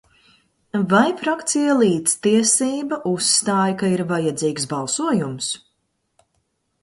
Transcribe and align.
"Vai 0.91 1.01
frakcija 1.19 1.73
"Līdztiesība" 1.81 2.99
uzstāj, 3.11 3.75
ka 3.81 3.91
ir 3.97 4.03
vajadzīgs 4.15 4.67
balsojums?" 4.71 5.51